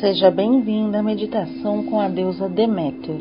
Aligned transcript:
Seja 0.00 0.30
bem-vinda 0.30 0.98
à 0.98 1.02
meditação 1.02 1.82
com 1.86 1.98
a 1.98 2.06
deusa 2.06 2.50
Deméter. 2.50 3.18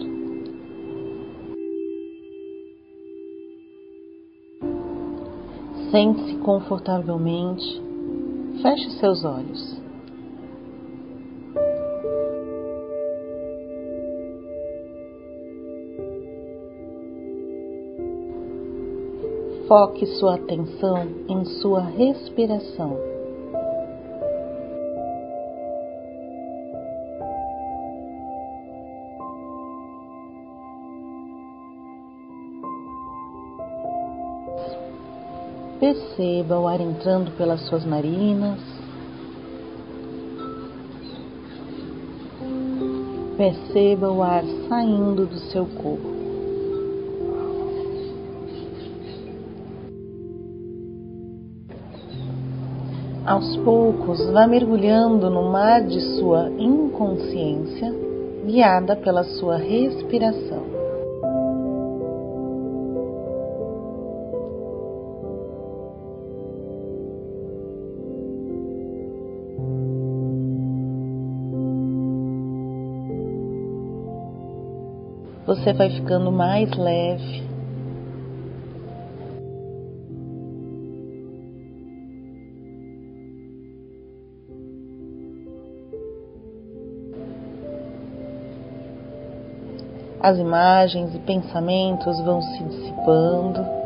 Sente-se 5.90 6.36
confortavelmente, 6.40 7.82
feche 8.62 8.90
seus 9.00 9.24
olhos. 9.24 9.82
Foque 19.70 20.06
sua 20.20 20.36
atenção 20.36 21.08
em 21.30 21.46
sua 21.46 21.84
respiração. 21.84 23.15
Perceba 35.86 36.60
o 36.60 36.68
ar 36.68 36.82
entrando 36.82 37.30
pelas 37.38 37.62
suas 37.68 37.86
narinas. 37.86 38.60
Perceba 43.38 44.12
o 44.12 44.24
ar 44.24 44.44
saindo 44.68 45.28
do 45.28 45.38
seu 45.52 45.68
corpo. 45.68 46.10
Aos 53.24 53.56
poucos, 53.58 54.26
vá 54.32 54.48
mergulhando 54.48 55.30
no 55.30 55.52
mar 55.52 55.84
de 55.84 56.02
sua 56.18 56.50
inconsciência, 56.58 57.94
guiada 58.44 58.96
pela 58.96 59.24
sua 59.24 59.58
respiração. 59.58 60.75
Você 75.46 75.74
vai 75.74 75.90
ficando 75.90 76.32
mais 76.32 76.72
leve. 76.76 77.46
As 90.20 90.40
imagens 90.40 91.14
e 91.14 91.20
pensamentos 91.20 92.20
vão 92.22 92.42
se 92.42 92.64
dissipando. 92.64 93.85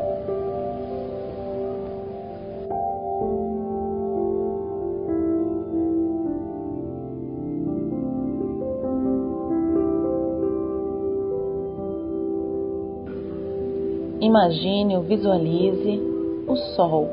Imagine 14.30 14.96
ou 14.96 15.02
visualize 15.02 16.00
o 16.46 16.54
sol. 16.76 17.08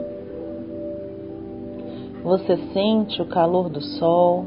Você 2.24 2.56
sente 2.72 3.20
o 3.20 3.26
calor 3.26 3.70
do 3.70 3.82
sol. 3.82 4.46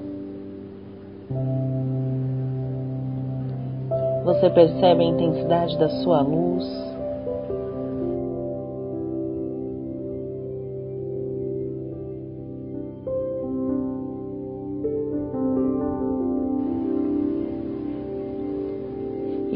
Você 4.25 4.48
percebe 4.50 5.03
a 5.03 5.09
intensidade 5.09 5.76
da 5.78 5.88
sua 5.88 6.20
luz. 6.20 6.90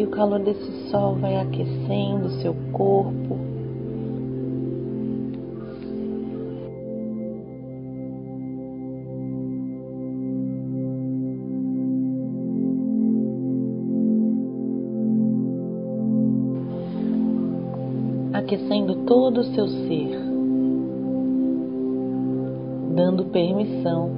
E 0.05 0.07
o 0.07 0.11
calor 0.11 0.39
desse 0.41 0.91
sol 0.91 1.15
vai 1.15 1.35
aquecendo 1.37 2.29
seu 2.43 2.55
corpo. 2.73 3.39
Aquecendo 18.35 19.07
todo 19.07 19.41
o 19.41 19.45
seu 19.55 19.67
ser, 19.67 20.21
dando 22.95 23.25
permissão 23.27 24.11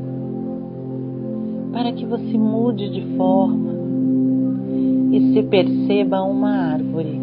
para 1.73 1.93
que 1.93 2.05
você 2.05 2.37
mude 2.37 2.91
de 2.91 3.17
forma 3.17 3.66
e 5.17 5.33
se 5.33 5.43
perceba 5.45 6.23
uma 6.23 6.75
árvore. 6.75 7.19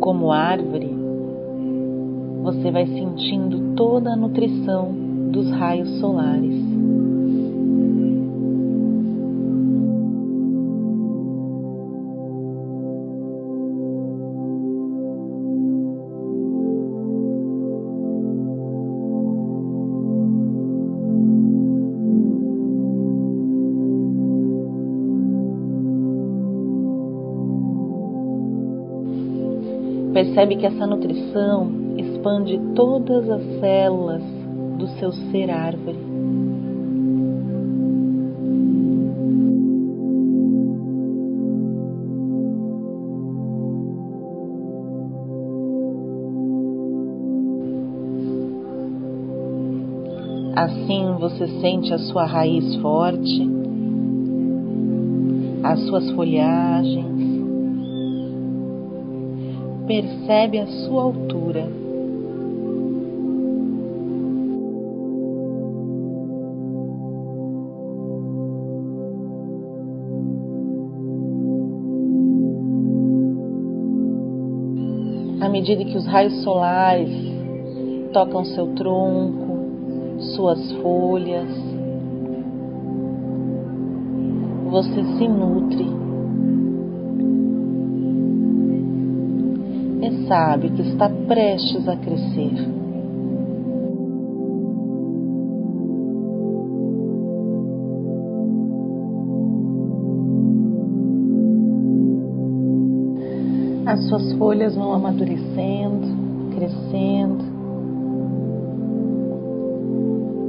Como 0.00 0.32
árvore, 0.32 0.88
você 2.42 2.70
vai 2.70 2.86
sentindo 2.86 3.74
toda 3.76 4.14
a 4.14 4.16
nutrição 4.16 4.90
dos 5.30 5.50
raios 5.50 5.90
solares. 6.00 6.64
Percebe 30.16 30.56
que 30.56 30.64
essa 30.64 30.86
nutrição 30.86 31.70
expande 31.98 32.58
todas 32.74 33.28
as 33.28 33.42
células 33.60 34.22
do 34.78 34.88
seu 34.98 35.12
ser 35.12 35.50
árvore. 35.50 35.98
Assim 50.56 51.14
você 51.20 51.46
sente 51.60 51.92
a 51.92 51.98
sua 51.98 52.24
raiz 52.24 52.74
forte, 52.76 53.50
as 55.62 55.78
suas 55.80 56.10
folhagens, 56.12 57.35
percebe 59.86 60.58
a 60.58 60.66
sua 60.66 61.02
altura. 61.02 61.68
À 75.40 75.48
medida 75.48 75.84
que 75.84 75.96
os 75.96 76.06
raios 76.06 76.42
solares 76.42 77.10
tocam 78.12 78.44
seu 78.44 78.66
tronco, 78.74 79.56
suas 80.34 80.72
folhas, 80.82 81.48
você 84.70 85.04
se 85.16 85.28
nutre 85.28 86.05
sabe 90.26 90.70
que 90.70 90.82
está 90.82 91.08
prestes 91.26 91.88
a 91.88 91.96
crescer. 91.96 92.52
As 103.86 104.04
suas 104.08 104.32
folhas 104.34 104.74
vão 104.74 104.92
amadurecendo, 104.92 106.08
crescendo, 106.54 107.44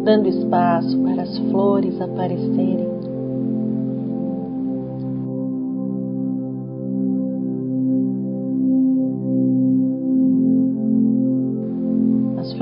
dando 0.03 0.27
espaço 0.27 0.97
para 1.00 1.21
as 1.21 1.38
flores 1.38 2.01
aparecerem. 2.01 2.96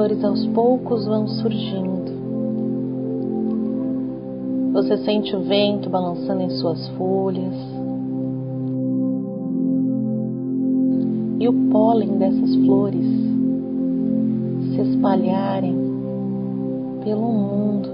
Flores 0.06 0.24
aos 0.24 0.46
poucos 0.48 1.06
vão 1.08 1.28
surgindo. 1.28 2.14
Você 4.74 4.98
sente 4.98 5.36
o 5.36 5.42
vento 5.42 5.90
balançando 5.90 6.44
em 6.44 6.50
suas 6.52 6.88
folhas. 6.90 7.56
E 11.40 11.48
o 11.48 11.54
pólen 11.72 12.20
dessas 12.20 12.56
flores 12.56 13.06
se 14.76 14.82
espalharem 14.82 15.76
pelo 17.04 17.32
mundo. 17.32 17.90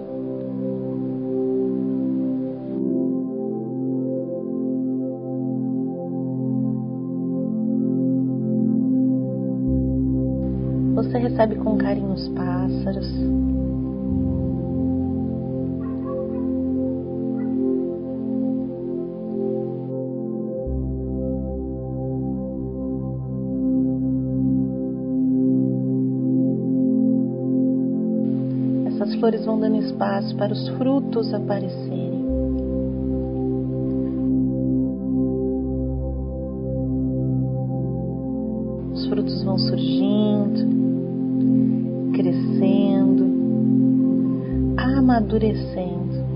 Você 11.02 11.18
recebe 11.18 11.56
com 11.56 11.80
carinho 11.80 12.14
os 12.14 12.28
pássaros. 12.30 13.08
Essas 28.86 29.16
flores 29.16 29.44
vão 29.44 29.60
dando 29.60 29.78
espaço 29.78 30.36
para 30.38 30.54
os 30.54 30.70
frutos 30.78 31.34
aparecerem. 31.34 31.91
Amadurecendo. 45.32 46.32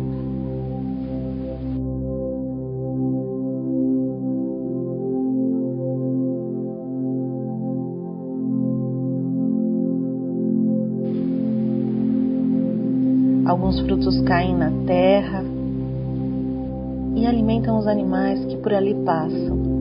Alguns 13.46 13.80
frutos 13.82 14.22
caem 14.22 14.56
na 14.56 14.72
terra 14.88 15.44
e 17.16 17.26
alimentam 17.26 17.78
os 17.78 17.88
animais 17.88 18.44
que 18.46 18.58
por 18.58 18.74
ali 18.74 18.96
passam. 19.06 19.75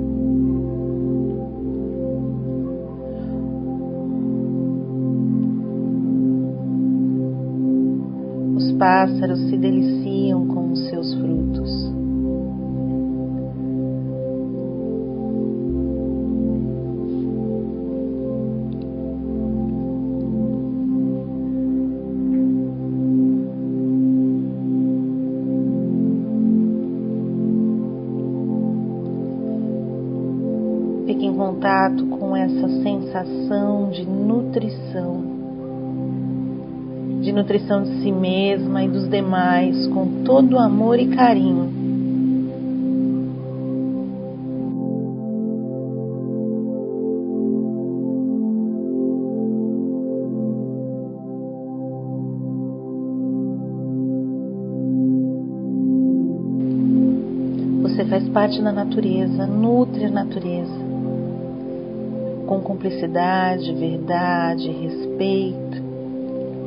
Pássaros 8.85 9.41
se 9.49 9.57
deliciam 9.57 10.47
com 10.47 10.73
os 10.73 10.91
seus 10.91 11.15
frutos. 11.15 11.71
Fique 31.07 31.25
em 31.25 31.35
contato 31.35 32.05
com 32.05 32.37
essa 32.37 32.69
sensação 32.83 33.89
de 33.89 34.05
nutrição 34.07 35.44
de 37.25 37.33
nutrição 37.33 37.83
de 37.83 38.03
si 38.03 38.13
mesma 38.13 38.85
e 38.85 38.89
dos 38.89 39.09
demais 39.09 39.87
com 39.89 40.23
todo 40.25 40.59
amor 40.59 40.99
e 41.01 41.09
carinho. 41.09 41.73
Você 57.83 58.05
faz 58.05 58.29
parte 58.29 58.61
da 58.61 58.71
natureza, 58.71 59.47
nutre 59.47 60.05
a 60.05 60.11
natureza 60.11 60.85
com 62.47 62.61
cumplicidade, 62.61 63.73
verdade, 63.73 64.71
respeito 64.71 65.84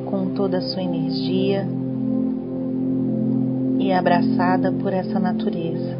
com 0.10 0.34
toda 0.34 0.58
a 0.58 0.62
sua 0.62 0.82
energia 0.82 1.68
e 3.80 3.92
abraçada 3.92 4.72
por 4.72 4.94
essa 4.94 5.20
natureza. 5.20 5.98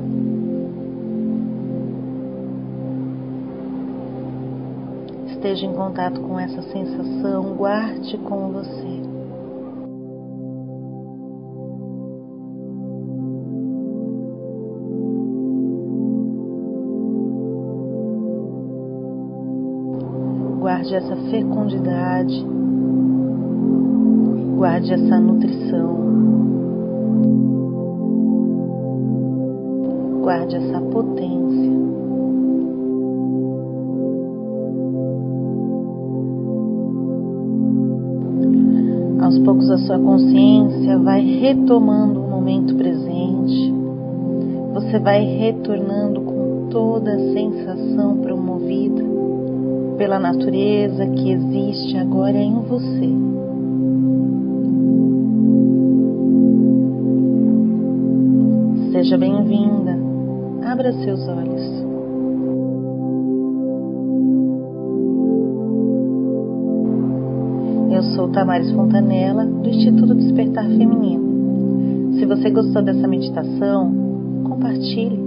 Esteja 5.28 5.66
em 5.66 5.74
contato 5.74 6.20
com 6.22 6.40
essa 6.40 6.62
sensação, 6.64 7.56
guarde 7.56 8.18
com 8.18 8.52
você. 8.52 9.02
Guarde 20.60 20.96
essa 20.96 21.16
fecundidade 21.30 22.58
Guarde 24.58 24.92
essa 24.92 25.20
nutrição. 25.20 25.96
Guarde 30.24 30.56
essa 30.56 30.82
potência. 30.82 31.72
Aos 39.22 39.38
poucos 39.38 39.70
a 39.70 39.78
sua 39.78 40.00
consciência 40.00 40.98
vai 40.98 41.22
retomando 41.22 42.20
o 42.20 42.28
momento 42.28 42.76
presente. 42.76 43.72
Você 44.74 44.98
vai 44.98 45.24
retornando 45.24 46.22
com 46.22 46.68
toda 46.72 47.14
a 47.14 47.34
sensação 47.34 48.18
promovida 48.18 49.04
pela 50.00 50.18
natureza 50.18 51.06
que 51.06 51.30
existe 51.32 51.96
agora 51.96 52.40
em 52.40 52.56
você. 52.64 53.38
Seja 59.08 59.20
bem-vinda. 59.20 59.98
Abra 60.70 60.92
seus 60.92 61.26
olhos. 61.30 61.62
Eu 67.90 68.04
sou 68.14 68.30
Tamares 68.34 68.70
Fontanella, 68.74 69.46
do 69.46 69.70
Instituto 69.70 70.14
Despertar 70.14 70.66
Feminino. 70.66 72.16
Se 72.16 72.26
você 72.26 72.50
gostou 72.50 72.82
dessa 72.82 73.08
meditação, 73.08 74.44
compartilhe. 74.44 75.18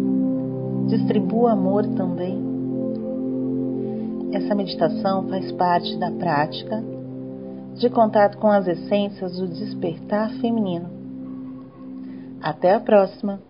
Distribua 0.89 1.53
amor 1.53 1.87
também. 1.97 2.39
Essa 4.33 4.55
meditação 4.55 5.27
faz 5.27 5.51
parte 5.53 5.97
da 5.97 6.11
prática 6.11 6.85
de 7.77 7.89
contato 7.89 8.37
com 8.37 8.49
as 8.49 8.69
essências 8.69 9.39
do 9.39 9.49
despertar 9.49 10.31
feminino. 10.35 10.85
Até 12.43 12.75
a 12.75 12.81
próxima! 12.81 13.49